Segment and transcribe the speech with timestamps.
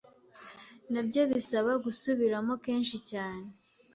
[0.91, 3.45] Nabyo bisaba gusubiramo kenshi cyane